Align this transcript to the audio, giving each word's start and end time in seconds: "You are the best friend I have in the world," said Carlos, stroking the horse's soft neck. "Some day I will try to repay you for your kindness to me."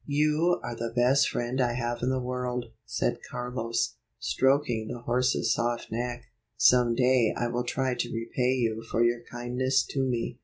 "You 0.07 0.59
are 0.63 0.75
the 0.75 0.89
best 0.89 1.29
friend 1.29 1.61
I 1.61 1.73
have 1.73 1.99
in 2.01 2.09
the 2.09 2.17
world," 2.19 2.71
said 2.87 3.19
Carlos, 3.29 3.97
stroking 4.17 4.87
the 4.87 5.01
horse's 5.01 5.53
soft 5.53 5.91
neck. 5.91 6.23
"Some 6.57 6.95
day 6.95 7.31
I 7.37 7.45
will 7.49 7.63
try 7.63 7.93
to 7.93 8.11
repay 8.11 8.53
you 8.53 8.81
for 8.89 9.03
your 9.03 9.21
kindness 9.29 9.83
to 9.91 10.01
me." 10.03 10.39